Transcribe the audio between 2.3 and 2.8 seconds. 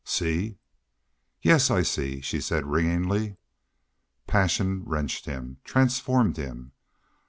said,